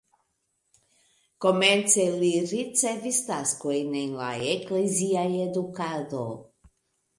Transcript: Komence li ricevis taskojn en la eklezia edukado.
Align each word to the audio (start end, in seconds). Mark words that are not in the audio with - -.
Komence 1.45 2.05
li 2.21 2.31
ricevis 2.53 3.21
taskojn 3.29 3.93
en 4.01 4.17
la 4.23 4.33
eklezia 4.57 5.29
edukado. 5.47 6.27